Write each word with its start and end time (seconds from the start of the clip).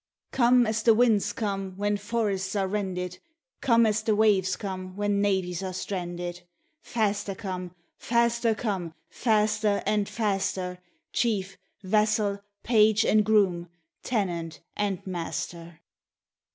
(13.5] 0.31 0.33
RAINBOW 0.33 0.49
GOLD 0.49 0.63
Come 0.63 0.65
as 0.65 0.81
the 0.81 0.93
winds 0.95 1.33
come, 1.33 1.73
when 1.77 1.97
Forests 1.97 2.55
are 2.55 2.67
rended; 2.67 3.19
Come 3.61 3.85
as 3.85 4.01
the 4.01 4.15
waves 4.15 4.55
come, 4.55 4.95
when 4.95 5.21
Navies 5.21 5.61
are 5.61 5.73
stranded: 5.73 6.41
Faster 6.81 7.35
come, 7.35 7.75
faster 7.99 8.55
come, 8.55 8.95
Faster 9.11 9.83
and 9.85 10.09
faster, 10.09 10.79
Chief, 11.13 11.55
vassal, 11.83 12.39
page 12.63 13.05
and 13.05 13.23
groom, 13.23 13.69
Tenant 14.01 14.61
and 14.75 15.05
master. 15.05 15.81